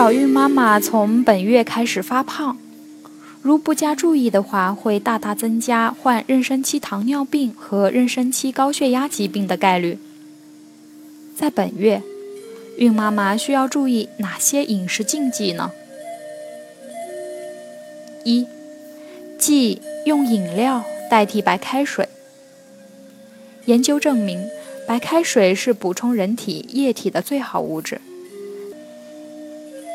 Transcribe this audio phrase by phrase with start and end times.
[0.00, 2.56] 小孕妈妈从本月开始发胖，
[3.42, 9.98] 如不加注意的话，会大大增加患妊娠期糖尿病和妊娠期高血压疾病的概率。
[11.36, 12.02] 在本月，
[12.78, 15.70] 孕妈妈需要注意哪些饮食禁忌呢？
[18.24, 18.46] 一、
[19.38, 22.08] 忌用饮料代替白开水。
[23.66, 24.48] 研究证明，
[24.88, 28.00] 白开水是补充人体液体的最好物质。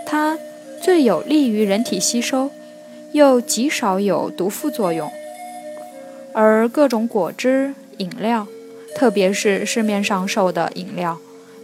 [0.05, 0.37] 它
[0.81, 2.51] 最有利于人体吸收，
[3.11, 5.11] 又极少有毒副作用。
[6.33, 8.47] 而各种果汁、饮料，
[8.95, 11.17] 特别是市面上售的饮料，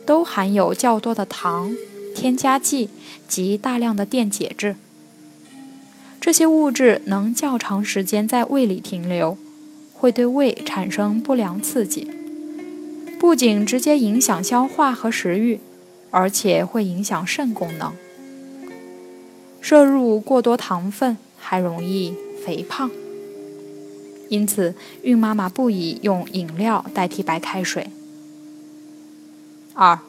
[0.06, 1.76] 都含有较多的糖、
[2.16, 2.90] 添加剂
[3.28, 4.76] 及大量的电解质。
[6.20, 9.38] 这些物质能较长时间在胃里停留，
[9.94, 12.10] 会对胃产生不良刺激，
[13.20, 15.60] 不仅直接影响消化和食欲，
[16.12, 17.92] 而且会影响肾功能。
[19.62, 22.90] 摄入过多糖分还容易肥胖，
[24.28, 24.74] 因此
[25.04, 27.92] 孕妈妈不宜用饮料代替白开水。
[29.74, 30.00] 二，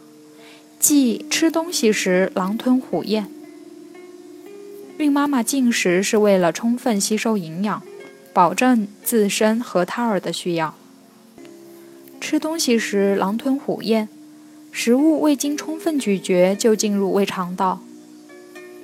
[0.81, 3.27] 忌吃东西时狼吞虎咽。
[4.99, 7.83] 孕妈妈进食是为了充分吸收营养，
[8.33, 10.75] 保证自身和胎儿的需要。
[12.21, 14.09] 吃东西时狼吞虎咽，
[14.71, 17.83] 食物未经充分咀嚼就进入胃肠道。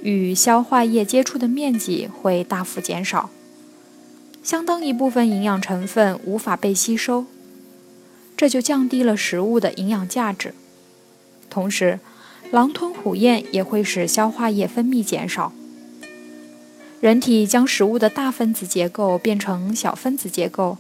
[0.03, 3.31] 与消化液接触的面积会大幅减少，
[4.43, 7.27] 相当一部分营养成分无法被吸收，
[8.37, 10.55] 这就降低了食物的营养价值。
[11.51, 11.99] 同时，
[12.51, 15.53] 狼吞虎咽也会使消化液分泌减少。
[17.01, 20.79] 人体将食物的大分子结构变成小分子结构，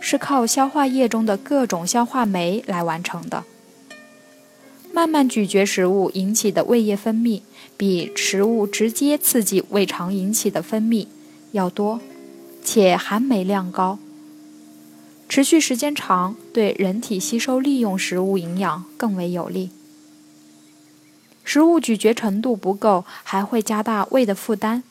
[0.00, 3.44] 是靠消化液中的各种消化酶来完成的。
[4.98, 7.42] 慢慢咀嚼食物引起的胃液分泌，
[7.76, 11.06] 比食物直接刺激胃肠引起的分泌
[11.52, 12.00] 要多，
[12.64, 14.00] 且含酶量高。
[15.28, 19.70] 持续时间长，对人体吸收利用食物营养更为有利。
[21.44, 24.82] 食物咀嚼程度不够，还会加大胃的负担，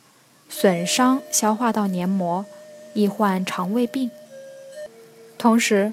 [0.48, 2.46] 损伤消化道黏膜，
[2.94, 4.10] 易患肠胃病。
[5.38, 5.92] 同时，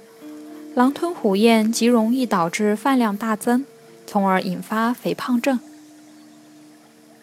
[0.77, 3.65] 狼吞虎咽极容易导致饭量大增。
[4.07, 5.59] 从而引发肥胖症。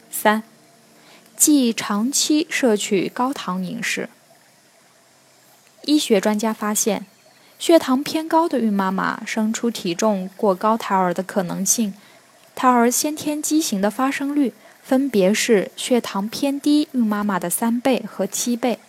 [0.09, 0.43] 三，
[1.37, 4.09] 忌长期摄取高糖饮食。
[5.85, 7.05] 医学专家发现，
[7.57, 11.93] 血糖偏高的孕妈妈生出体重过高胎儿的可能性，
[12.55, 14.53] 胎儿先天畸形的发生率
[14.83, 18.79] 分别是血糖偏低孕妈妈的三倍和七倍。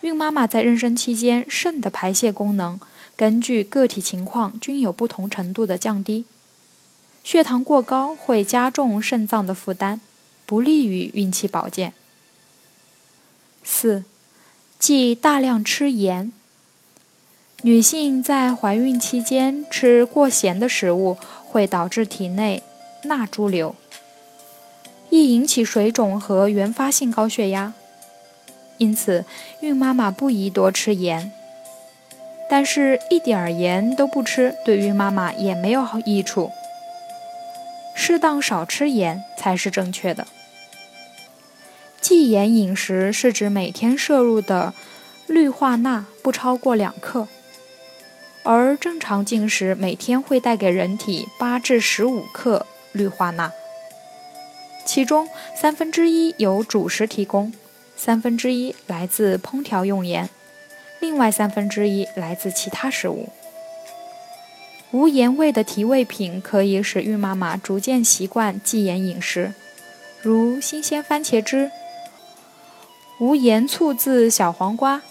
[0.00, 2.80] 孕妈妈在妊娠期间，肾的排泄功能
[3.16, 6.24] 根据个体情况均有不同程度的降低。
[7.26, 9.98] 血糖过高会加重肾脏的负担，
[10.46, 11.92] 不利于孕期保健。
[13.64, 14.04] 四，
[14.78, 16.30] 忌大量吃盐。
[17.62, 21.16] 女性在怀孕期间吃过咸的食物，
[21.48, 22.62] 会导致体内
[23.02, 23.74] 钠潴留，
[25.10, 27.74] 易引起水肿和原发性高血压。
[28.78, 29.24] 因此，
[29.62, 31.32] 孕妈妈不宜多吃盐。
[32.48, 36.52] 但是，一点儿盐都不吃，对孕妈妈也没有好益处。
[37.96, 40.26] 适当少吃盐才是正确的。
[42.00, 44.72] 忌盐饮食是指每天摄入的
[45.26, 47.26] 氯化钠不超过两克，
[48.44, 53.50] 而正常进食每天会带给人体八至十五克氯化钠，
[54.84, 57.52] 其中三分之一由主食提供，
[57.96, 60.28] 三分之一来自烹调用盐，
[61.00, 63.30] 另外三分之一来自其他食物。
[64.96, 69.52] 无盐味的提味品可以使孕妈妈逐渐习惯忌盐饮食，
[70.22, 71.70] 如新鲜番茄汁、
[73.20, 75.02] 无盐醋渍小黄瓜、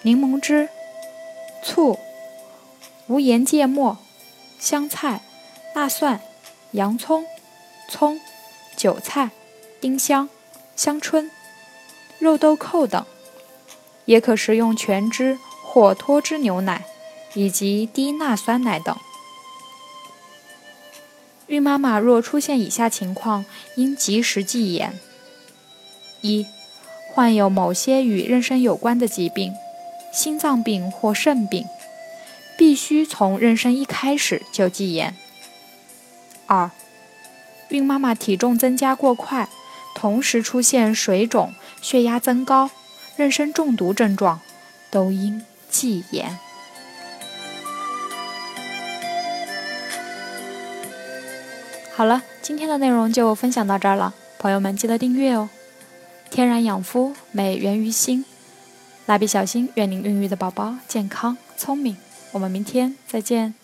[0.00, 0.70] 柠檬汁、
[1.62, 1.98] 醋、
[3.06, 3.98] 无盐芥末、
[4.58, 5.20] 香菜、
[5.74, 6.22] 大蒜、
[6.70, 7.26] 洋葱、
[7.90, 8.18] 葱、
[8.78, 9.28] 韭菜、
[9.78, 10.30] 丁香、
[10.74, 11.30] 香椿、
[12.18, 13.04] 肉豆蔻等，
[14.06, 16.86] 也可食用全脂或脱脂牛奶。
[17.34, 18.96] 以及低钠酸奶等。
[21.46, 23.44] 孕妈妈若出现以下情况，
[23.76, 24.98] 应及时忌盐：
[26.22, 26.46] 一、
[27.12, 29.52] 患有某些与妊娠有关的疾病，
[30.12, 31.66] 心脏病或肾病，
[32.56, 35.12] 必须从妊娠一开始就忌盐；
[36.46, 36.70] 二、
[37.68, 39.48] 孕妈妈体重增加过快，
[39.94, 41.52] 同时出现水肿、
[41.82, 42.70] 血压增高、
[43.18, 44.40] 妊娠中毒症状，
[44.90, 46.38] 都应忌盐。
[51.96, 55.48] 好了，今天的内容就分享到这儿了，朋友们记得订阅哦。
[56.28, 58.24] 天然养肤，美源于心。
[59.06, 61.96] 蜡笔小新，愿您孕育的宝宝健康聪明。
[62.32, 63.54] 我们明天再见。